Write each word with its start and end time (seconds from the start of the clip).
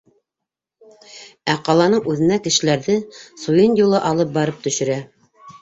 Ә 1.53 1.57
ҡаланың 1.67 2.09
үҙенә 2.13 2.39
кешеләрҙе 2.47 2.97
суйын 3.45 3.79
юлы 3.85 4.03
алып 4.15 4.33
барып 4.39 4.65
төшөрә. 4.69 4.99